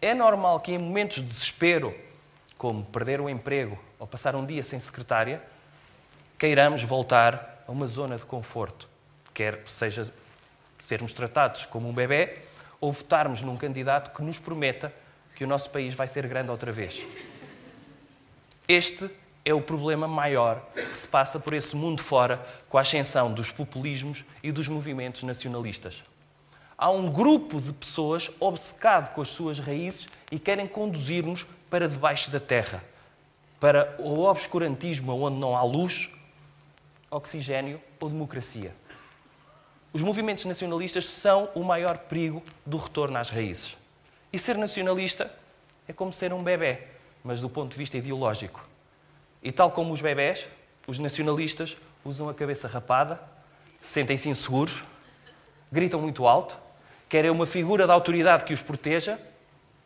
É 0.00 0.14
normal 0.14 0.60
que 0.60 0.72
em 0.72 0.78
momentos 0.78 1.16
de 1.16 1.28
desespero, 1.28 1.94
como 2.56 2.84
perder 2.84 3.20
o 3.20 3.28
emprego 3.28 3.78
ou 3.98 4.06
passar 4.06 4.36
um 4.36 4.44
dia 4.44 4.62
sem 4.62 4.78
secretária, 4.78 5.42
queiramos 6.38 6.82
voltar 6.82 7.64
a 7.66 7.72
uma 7.72 7.86
zona 7.86 8.16
de 8.16 8.24
conforto, 8.24 8.88
quer 9.34 9.60
seja 9.66 10.12
sermos 10.78 11.12
tratados 11.12 11.66
como 11.66 11.88
um 11.88 11.92
bebê 11.92 12.38
ou 12.80 12.92
votarmos 12.92 13.42
num 13.42 13.56
candidato 13.56 14.14
que 14.14 14.22
nos 14.22 14.38
prometa 14.38 14.92
que 15.34 15.44
o 15.44 15.46
nosso 15.46 15.70
país 15.70 15.94
vai 15.94 16.06
ser 16.06 16.26
grande 16.26 16.50
outra 16.50 16.70
vez. 16.70 17.04
Este 18.68 19.10
é 19.44 19.54
o 19.54 19.62
problema 19.62 20.06
maior 20.06 20.60
que 20.74 20.96
se 20.96 21.08
passa 21.08 21.40
por 21.40 21.54
esse 21.54 21.74
mundo 21.74 22.02
fora 22.02 22.44
com 22.68 22.76
a 22.78 22.82
ascensão 22.82 23.32
dos 23.32 23.50
populismos 23.50 24.24
e 24.42 24.52
dos 24.52 24.68
movimentos 24.68 25.22
nacionalistas. 25.22 26.04
Há 26.80 26.90
um 26.90 27.10
grupo 27.10 27.60
de 27.60 27.72
pessoas 27.72 28.30
obcecado 28.38 29.12
com 29.12 29.20
as 29.20 29.28
suas 29.30 29.58
raízes 29.58 30.08
e 30.30 30.38
querem 30.38 30.64
conduzir-nos 30.68 31.44
para 31.68 31.88
debaixo 31.88 32.30
da 32.30 32.38
terra, 32.38 32.84
para 33.58 33.96
o 33.98 34.20
obscurantismo 34.20 35.12
onde 35.20 35.38
não 35.38 35.56
há 35.56 35.62
luz, 35.64 36.08
oxigênio 37.10 37.80
ou 37.98 38.08
democracia. 38.08 38.72
Os 39.92 40.02
movimentos 40.02 40.44
nacionalistas 40.44 41.04
são 41.04 41.48
o 41.52 41.64
maior 41.64 41.98
perigo 41.98 42.44
do 42.64 42.76
retorno 42.76 43.18
às 43.18 43.28
raízes. 43.28 43.76
E 44.32 44.38
ser 44.38 44.56
nacionalista 44.56 45.28
é 45.88 45.92
como 45.92 46.12
ser 46.12 46.32
um 46.32 46.44
bebê, 46.44 46.82
mas 47.24 47.40
do 47.40 47.48
ponto 47.48 47.72
de 47.72 47.76
vista 47.76 47.98
ideológico. 47.98 48.64
E 49.42 49.50
tal 49.50 49.72
como 49.72 49.92
os 49.92 50.00
bebés, 50.00 50.46
os 50.86 51.00
nacionalistas 51.00 51.76
usam 52.04 52.28
a 52.28 52.34
cabeça 52.34 52.68
rapada, 52.68 53.20
sentem-se 53.80 54.28
inseguros, 54.28 54.84
gritam 55.72 56.00
muito 56.00 56.24
alto, 56.24 56.67
querem 57.08 57.30
uma 57.30 57.46
figura 57.46 57.86
de 57.86 57.92
autoridade 57.92 58.44
que 58.44 58.52
os 58.52 58.60
proteja 58.60 59.18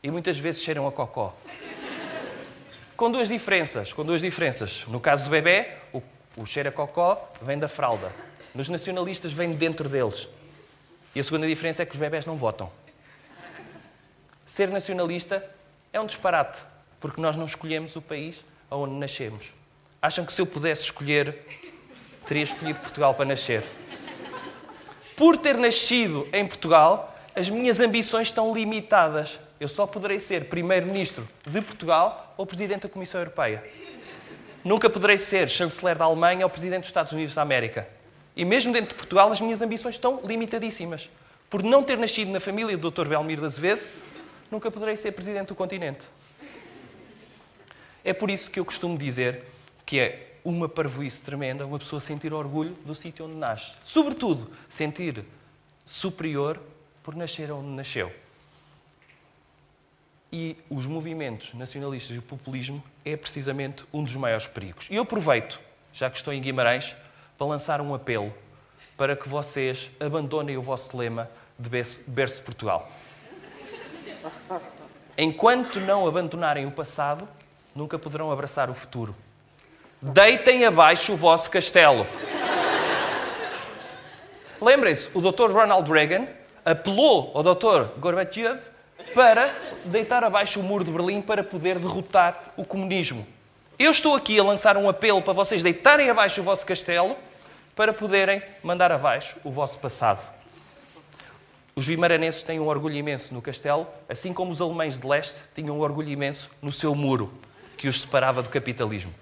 e 0.02 0.11
muitas 0.11 0.38
vezes 0.38 0.62
cheiram 0.62 0.87
a 0.87 0.93
cocó. 0.93 1.35
Com 2.97 3.11
duas 3.11 3.29
diferenças, 3.29 3.93
com 3.93 4.05
duas 4.05 4.21
diferenças. 4.21 4.85
No 4.88 5.00
caso 5.00 5.25
do 5.25 5.31
bebê, 5.31 5.69
o, 5.93 6.02
o 6.37 6.47
cheiro 6.47 6.69
a 6.69 6.73
cocó 6.73 7.33
vem 7.41 7.59
da 7.59 7.69
fralda. 7.69 8.12
Nos 8.55 8.69
nacionalistas 8.69 9.33
vem 9.33 9.52
dentro 9.52 9.88
deles. 9.88 10.29
E 11.14 11.21
a 11.21 11.23
segunda 11.23 11.47
diferença 11.47 11.83
é 11.83 11.87
que 11.87 11.93
os 11.93 11.99
bebés 11.99 12.26
não 12.26 12.37
votam. 12.37 12.71
Ser 14.47 14.69
nacionalista 14.69 15.45
é 15.93 16.00
um 16.00 16.07
disparate, 16.07 16.61
porque 17.00 17.21
nós 17.21 17.37
não 17.37 17.47
escolhemos 17.47 17.97
o 17.97 18.02
país 18.02 18.45
onde 18.71 18.95
nascemos. 18.95 19.52
Acham 20.00 20.25
que 20.25 20.33
se 20.33 20.41
eu 20.41 20.47
pudesse 20.47 20.83
escolher, 20.83 21.38
teria 22.26 22.43
escolhido 22.43 22.81
Portugal 22.81 23.14
para 23.14 23.25
nascer. 23.25 23.64
Por 25.17 25.38
ter 25.38 25.57
nascido 25.57 26.29
em 26.33 26.47
Portugal, 26.47 27.12
as 27.35 27.49
minhas 27.49 27.81
ambições 27.81 28.29
estão 28.29 28.55
limitadas. 28.55 29.39
Eu 29.59 29.69
só 29.69 29.87
poderei 29.87 30.21
ser 30.21 30.49
Primeiro-Ministro 30.49 31.27
de 31.47 31.61
Portugal 31.61 32.35
ou 32.37 32.47
Presidente 32.47 32.83
da 32.83 32.89
Comissão 32.89 33.21
Europeia. 33.21 33.65
Nunca 34.65 34.89
poderei 34.89 35.19
ser 35.19 35.49
Chanceler 35.49 35.97
da 35.97 36.05
Alemanha 36.05 36.45
ou 36.45 36.51
Presidente 36.51 36.81
dos 36.81 36.89
Estados 36.89 37.12
Unidos 37.12 37.35
da 37.35 37.43
América. 37.43 37.89
E 38.37 38.45
mesmo 38.45 38.73
dentro 38.73 38.91
de 38.91 38.95
Portugal, 38.95 39.31
as 39.33 39.41
minhas 39.41 39.61
ambições 39.61 39.95
estão 39.95 40.21
limitadíssimas. 40.25 41.11
Por 41.51 41.62
não 41.62 41.83
ter 41.83 41.99
nascido 41.99 42.31
na 42.31 42.41
família 42.41 42.77
do 42.77 42.91
Dr. 42.91 43.07
Belmiro 43.07 43.41
de 43.41 43.47
Azevedo, 43.47 43.83
nunca 44.51 44.71
poderei 44.71 44.97
ser 44.97 45.12
Presidente 45.12 45.49
do 45.49 45.55
continente. 45.55 46.07
É 48.05 48.12
por 48.12 48.31
isso 48.31 48.51
que 48.51 48.59
eu 48.59 48.65
costumo 48.65 48.97
dizer 48.97 49.45
que 49.85 49.99
é 49.99 50.29
uma 50.45 50.69
parvoíce 50.69 51.21
tremenda 51.21 51.65
uma 51.65 51.79
pessoa 51.79 52.01
sentir 52.01 52.33
orgulho 52.33 52.77
do 52.85 52.95
sítio 52.95 53.27
onde 53.27 53.37
nasce. 53.37 53.73
Sobretudo, 53.85 54.51
sentir 54.69 55.25
superior 55.85 56.61
por 57.02 57.14
nascer 57.14 57.50
onde 57.50 57.68
nasceu. 57.68 58.12
E 60.32 60.56
os 60.71 60.87
movimentos 60.87 61.52
nacionalistas 61.54 62.16
e 62.16 62.18
o 62.18 62.23
populismo 62.23 62.82
é 63.04 63.16
precisamente 63.16 63.85
um 63.92 64.02
dos 64.02 64.16
maiores 64.16 64.47
perigos. 64.47 64.88
E 64.90 64.94
eu 64.94 65.02
aproveito, 65.02 65.61
já 65.92 66.09
que 66.09 66.16
estou 66.16 66.32
em 66.32 66.40
Guimarães, 66.40 66.97
para 67.37 67.47
lançar 67.47 67.80
um 67.80 67.92
apelo 67.94 68.32
para 68.97 69.16
que 69.16 69.28
vocês 69.28 69.90
abandonem 69.99 70.56
o 70.56 70.62
vosso 70.62 70.97
lema 70.97 71.28
de 71.59 71.68
berço 71.68 72.38
de 72.38 72.42
Portugal. 72.42 72.90
Enquanto 75.18 75.80
não 75.80 76.06
abandonarem 76.06 76.66
o 76.66 76.71
passado, 76.71 77.28
nunca 77.75 77.99
poderão 77.99 78.30
abraçar 78.30 78.71
o 78.71 78.75
futuro. 78.75 79.14
Deitem 80.00 80.64
abaixo 80.64 81.12
o 81.12 81.16
vosso 81.16 81.50
castelo. 81.50 82.06
Lembrem-se, 84.61 85.11
o 85.14 85.21
Dr. 85.21 85.50
Ronald 85.50 85.90
Reagan 85.90 86.26
apelou 86.64 87.33
ao 87.35 87.42
Dr. 87.42 87.99
Gorbachev 87.99 88.61
para 89.14 89.54
deitar 89.85 90.25
abaixo 90.25 90.61
o 90.61 90.62
muro 90.62 90.85
de 90.85 90.90
Berlim 90.90 91.21
para 91.21 91.42
poder 91.42 91.78
derrotar 91.78 92.52
o 92.57 92.64
comunismo. 92.64 93.26
Eu 93.78 93.90
estou 93.90 94.14
aqui 94.14 94.38
a 94.38 94.45
lançar 94.45 94.76
um 94.76 94.88
apelo 94.88 95.21
para 95.21 95.33
vocês 95.33 95.62
deitarem 95.62 96.09
abaixo 96.09 96.40
o 96.40 96.45
vosso 96.45 96.64
castelo 96.64 97.16
para 97.75 97.92
poderem 97.92 98.42
mandar 98.62 98.92
abaixo 98.92 99.38
o 99.45 99.50
vosso 99.50 99.78
passado. 99.78 100.31
Os 101.75 101.87
vimaranenses 101.87 102.42
têm 102.42 102.61
um 102.61 102.69
orgulho 102.69 102.95
imenso 102.95 103.33
no 103.33 103.40
castelo, 103.40 103.87
assim 104.09 104.33
como 104.33 104.52
os 104.52 104.61
alemães 104.61 104.99
de 104.99 105.07
leste 105.07 105.40
tinham 105.54 105.78
um 105.78 105.81
orgulho 105.81 106.11
imenso 106.11 106.50
no 106.61 106.71
seu 106.71 106.95
muro, 106.95 107.33
que 107.76 107.88
os 107.88 108.02
separava 108.02 108.42
do 108.42 108.50
capitalismo. 108.50 109.12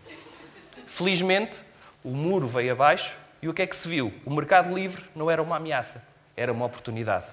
Felizmente, 0.87 1.62
o 2.02 2.11
muro 2.11 2.49
veio 2.49 2.73
abaixo 2.73 3.14
e 3.40 3.49
o 3.49 3.54
que 3.54 3.62
é 3.62 3.66
que 3.66 3.76
se 3.76 3.88
viu? 3.88 4.12
O 4.26 4.35
mercado 4.35 4.75
livre 4.75 5.04
não 5.14 5.30
era 5.30 5.40
uma 5.40 5.56
ameaça, 5.56 6.02
era 6.40 6.50
uma 6.50 6.64
oportunidade. 6.64 7.26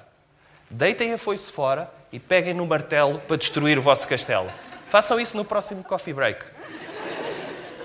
Deitem 0.69 1.13
a 1.13 1.17
foice 1.17 1.49
fora 1.49 1.89
e 2.11 2.19
peguem 2.19 2.53
no 2.53 2.67
martelo 2.67 3.19
para 3.19 3.37
destruir 3.37 3.79
o 3.79 3.81
vosso 3.81 4.05
castelo. 4.05 4.51
Façam 4.85 5.17
isso 5.17 5.37
no 5.37 5.45
próximo 5.45 5.81
coffee 5.81 6.13
break. 6.13 6.45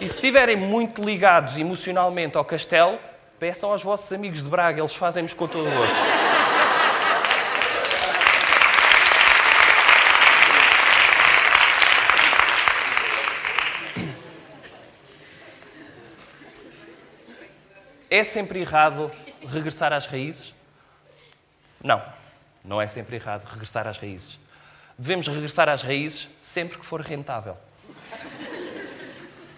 E 0.00 0.09
se 0.09 0.17
estiverem 0.17 0.57
muito 0.57 1.00
ligados 1.00 1.57
emocionalmente 1.57 2.37
ao 2.37 2.45
castelo, 2.45 2.99
peçam 3.38 3.71
aos 3.71 3.85
vossos 3.85 4.12
amigos 4.12 4.43
de 4.43 4.49
Braga, 4.49 4.81
eles 4.81 4.97
fazem-nos 4.97 5.33
com 5.33 5.47
todo 5.47 5.69
o 5.69 5.71
gosto. 5.71 5.97
É 18.11 18.25
sempre 18.25 18.61
errado 18.61 19.09
regressar 19.49 19.93
às 19.93 20.07
raízes? 20.07 20.62
Não, 21.83 22.03
não 22.65 22.81
é 22.81 22.87
sempre 22.87 23.17
errado 23.17 23.45
regressar 23.45 23.87
às 23.87 23.99
raízes. 23.99 24.39
Devemos 24.97 25.27
regressar 25.27 25.69
às 25.69 25.83
raízes 25.83 26.29
sempre 26.43 26.79
que 26.79 26.87
for 26.87 27.01
rentável. 27.01 27.57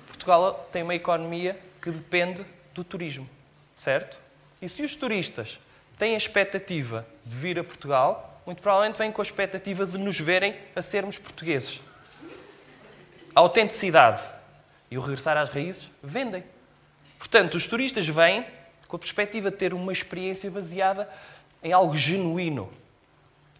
Portugal 0.06 0.68
tem 0.72 0.82
uma 0.82 0.94
economia 0.94 1.58
que 1.82 1.90
depende 1.90 2.46
do 2.72 2.82
turismo, 2.82 3.28
certo? 3.76 4.18
E 4.62 4.68
se 4.68 4.82
os 4.82 4.96
turistas 4.96 5.60
têm 5.98 6.14
a 6.14 6.16
expectativa 6.16 7.06
de 7.24 7.36
vir 7.36 7.58
a 7.58 7.64
Portugal, 7.64 8.40
muito 8.46 8.62
provavelmente 8.62 8.96
vêm 8.96 9.12
com 9.12 9.20
a 9.20 9.24
expectativa 9.24 9.84
de 9.84 9.98
nos 9.98 10.18
verem 10.18 10.56
a 10.74 10.80
sermos 10.80 11.18
portugueses. 11.18 11.82
A 13.34 13.40
autenticidade 13.40 14.22
e 14.90 14.96
o 14.96 15.00
regressar 15.00 15.36
às 15.36 15.50
raízes 15.50 15.90
vendem. 16.02 16.42
Portanto, 17.18 17.54
os 17.54 17.66
turistas 17.66 18.08
vêm 18.08 18.46
com 18.88 18.96
a 18.96 18.98
perspectiva 18.98 19.50
de 19.50 19.56
ter 19.56 19.74
uma 19.74 19.92
experiência 19.92 20.50
baseada 20.50 21.08
em 21.64 21.72
algo 21.72 21.96
genuíno. 21.96 22.70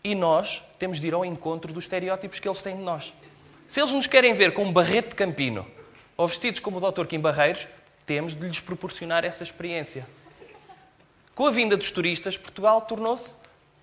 E 0.04 0.14
nós 0.14 0.62
temos 0.78 1.00
de 1.00 1.06
ir 1.08 1.14
ao 1.14 1.25
encontro 1.25 1.73
dos 1.73 1.84
estereótipos 1.84 2.38
que 2.38 2.46
eles 2.46 2.61
têm 2.62 2.76
de 2.76 2.82
nós. 2.82 3.12
Se 3.66 3.80
eles 3.80 3.90
nos 3.92 4.06
querem 4.06 4.34
ver 4.34 4.52
com 4.52 4.64
um 4.64 4.73
barrete 4.73 5.08
de 5.08 5.14
campino 5.14 5.66
ou 6.16 6.28
vestidos 6.28 6.61
como 6.61 6.76
o 6.76 6.92
Dr. 6.92 7.06
Kim 7.06 7.18
Barreiros, 7.18 7.66
temos 8.04 8.34
de 8.34 8.46
lhes 8.46 8.61
proporcionar 8.61 9.25
essa 9.25 9.42
experiência. 9.42 10.06
Com 11.34 11.46
a 11.46 11.50
vinda 11.50 11.76
dos 11.76 11.90
turistas, 11.90 12.37
Portugal 12.37 12.82
tornou-se 12.82 13.30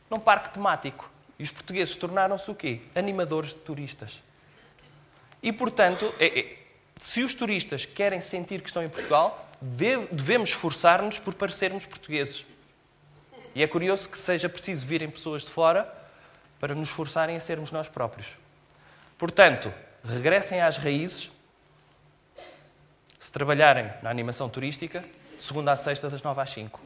num 0.09 0.19
parque 0.19 0.51
temático. 0.53 1.09
E 1.39 1.43
os 1.43 1.49
portugueses 1.49 1.95
tornaram-se 1.95 2.49
o 2.51 2.55
quê? 2.55 2.81
Animadores 2.93 3.49
de 3.49 3.55
turistas. 3.61 4.21
E, 5.41 5.51
portanto, 5.51 6.13
é, 6.19 6.39
é, 6.39 6.57
se 6.97 7.23
os 7.23 7.33
turistas 7.33 7.83
querem 7.83 8.21
sentir 8.21 8.61
que 8.61 8.67
estão 8.69 8.83
em 8.83 8.89
Portugal, 8.89 9.49
de- 9.59 9.97
devemos 10.11 10.49
esforçar-nos 10.49 11.17
por 11.17 11.33
parecermos 11.33 11.83
portugueses. 11.83 12.45
E 13.53 13.61
é 13.61 13.67
curioso 13.67 14.07
que 14.07 14.17
seja 14.17 14.47
preciso 14.47 14.85
virem 14.85 15.09
pessoas 15.09 15.43
de 15.43 15.49
fora 15.49 15.91
para 16.59 16.73
nos 16.75 16.89
forçarem 16.89 17.35
a 17.35 17.39
sermos 17.39 17.71
nós 17.71 17.87
próprios. 17.87 18.35
Portanto, 19.17 19.73
regressem 20.03 20.61
às 20.61 20.77
raízes. 20.77 21.31
Se 23.19 23.31
trabalharem 23.31 23.91
na 24.01 24.09
animação 24.09 24.49
turística, 24.49 25.03
segunda 25.37 25.71
à 25.71 25.75
sexta, 25.75 26.09
das 26.09 26.21
nove 26.21 26.41
às 26.41 26.49
cinco. 26.49 26.79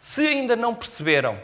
Se 0.00 0.26
ainda 0.26 0.56
não 0.56 0.74
perceberam 0.74 1.38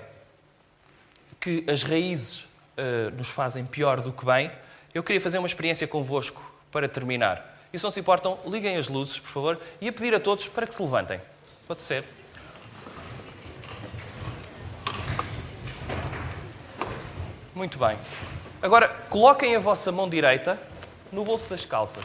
que 1.40 1.64
as 1.68 1.82
raízes 1.82 2.46
eh, 2.76 3.10
nos 3.10 3.28
fazem 3.28 3.64
pior 3.66 4.00
do 4.00 4.12
que 4.12 4.24
bem, 4.24 4.50
eu 4.94 5.02
queria 5.02 5.20
fazer 5.20 5.38
uma 5.38 5.46
experiência 5.46 5.86
convosco 5.86 6.54
para 6.70 6.88
terminar. 6.88 7.58
E 7.72 7.78
se 7.78 7.84
não 7.84 7.90
se 7.90 8.00
importam, 8.00 8.38
liguem 8.46 8.76
as 8.76 8.88
luzes, 8.88 9.18
por 9.18 9.30
favor, 9.30 9.60
e 9.80 9.88
a 9.88 9.92
pedir 9.92 10.14
a 10.14 10.20
todos 10.20 10.48
para 10.48 10.66
que 10.66 10.74
se 10.74 10.82
levantem. 10.82 11.20
Pode 11.66 11.80
ser? 11.80 12.04
Muito 17.54 17.78
bem. 17.78 17.96
Agora, 18.60 18.88
coloquem 19.08 19.56
a 19.56 19.58
vossa 19.58 19.90
mão 19.90 20.08
direita 20.08 20.60
no 21.10 21.24
bolso 21.24 21.48
das 21.48 21.64
calças. 21.64 22.04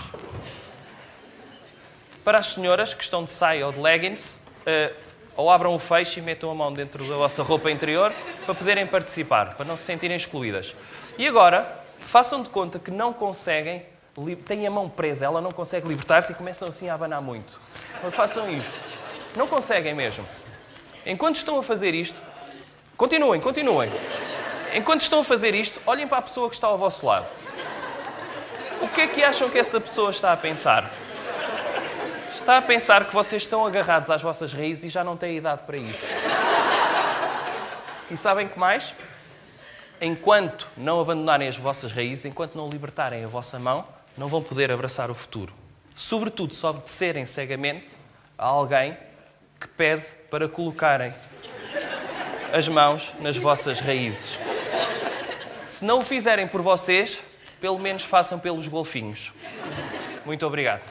Para 2.23 2.39
as 2.39 2.47
senhoras 2.47 2.93
que 2.93 3.03
estão 3.03 3.23
de 3.23 3.31
saia 3.31 3.65
ou 3.65 3.73
de 3.73 3.79
leggings, 3.79 4.35
eh, 4.65 4.93
ou 5.35 5.49
abram 5.49 5.73
o 5.75 5.79
feixe 5.79 6.19
e 6.19 6.23
metam 6.23 6.51
a 6.51 6.55
mão 6.55 6.71
dentro 6.71 7.03
da 7.05 7.15
vossa 7.15 7.43
roupa 7.43 7.71
interior 7.71 8.13
para 8.45 8.53
poderem 8.55 8.85
participar, 8.87 9.55
para 9.55 9.65
não 9.65 9.75
se 9.75 9.83
sentirem 9.83 10.15
excluídas. 10.15 10.75
E 11.17 11.27
agora, 11.27 11.81
façam 11.99 12.43
de 12.43 12.49
conta 12.49 12.77
que 12.79 12.91
não 12.91 13.11
conseguem, 13.11 13.83
têm 14.45 14.67
a 14.67 14.71
mão 14.71 14.89
presa, 14.89 15.25
ela 15.25 15.41
não 15.41 15.51
consegue 15.51 15.87
libertar-se 15.87 16.31
e 16.31 16.35
começam 16.35 16.67
assim 16.67 16.87
a 16.87 16.93
abanar 16.93 17.21
muito. 17.21 17.59
Façam 18.11 18.49
isto. 18.51 18.98
Não 19.35 19.47
conseguem 19.47 19.93
mesmo. 19.93 20.27
Enquanto 21.05 21.35
estão 21.37 21.59
a 21.59 21.63
fazer 21.63 21.93
isto, 21.93 22.19
continuem, 22.97 23.39
continuem. 23.39 23.91
Enquanto 24.73 25.01
estão 25.01 25.21
a 25.21 25.23
fazer 25.23 25.55
isto, 25.55 25.81
olhem 25.85 26.07
para 26.07 26.17
a 26.19 26.21
pessoa 26.21 26.49
que 26.49 26.55
está 26.55 26.67
ao 26.67 26.77
vosso 26.77 27.05
lado. 27.05 27.27
O 28.81 28.87
que 28.87 29.01
é 29.01 29.07
que 29.07 29.23
acham 29.23 29.49
que 29.49 29.57
essa 29.57 29.79
pessoa 29.79 30.11
está 30.11 30.31
a 30.31 30.37
pensar? 30.37 30.91
Está 32.33 32.57
a 32.57 32.61
pensar 32.61 33.05
que 33.05 33.13
vocês 33.13 33.41
estão 33.41 33.65
agarrados 33.65 34.09
às 34.09 34.21
vossas 34.21 34.53
raízes 34.53 34.85
e 34.85 34.89
já 34.89 35.03
não 35.03 35.17
têm 35.17 35.37
idade 35.37 35.63
para 35.63 35.77
isso. 35.77 36.05
E 38.09 38.17
sabem 38.17 38.47
que 38.47 38.57
mais? 38.57 38.93
Enquanto 40.01 40.67
não 40.77 41.01
abandonarem 41.01 41.47
as 41.47 41.57
vossas 41.57 41.91
raízes, 41.91 42.25
enquanto 42.25 42.55
não 42.55 42.69
libertarem 42.69 43.23
a 43.23 43.27
vossa 43.27 43.59
mão, 43.59 43.85
não 44.17 44.27
vão 44.27 44.41
poder 44.41 44.71
abraçar 44.71 45.11
o 45.11 45.15
futuro. 45.15 45.53
Sobretudo 45.93 46.53
se 46.53 46.65
obedecerem 46.65 47.25
cegamente 47.25 47.97
a 48.37 48.45
alguém 48.47 48.97
que 49.59 49.67
pede 49.67 50.05
para 50.29 50.47
colocarem 50.47 51.13
as 52.53 52.67
mãos 52.67 53.11
nas 53.19 53.37
vossas 53.37 53.79
raízes. 53.79 54.39
Se 55.67 55.85
não 55.85 55.99
o 55.99 56.01
fizerem 56.01 56.47
por 56.47 56.61
vocês, 56.61 57.19
pelo 57.59 57.79
menos 57.79 58.03
façam 58.03 58.39
pelos 58.39 58.67
golfinhos. 58.67 59.33
Muito 60.25 60.45
obrigado. 60.45 60.81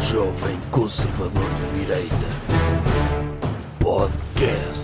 Jovem 0.00 0.60
Conservador 0.70 1.50
de 1.50 1.80
Direita 1.80 2.26
Podcast. 3.80 4.75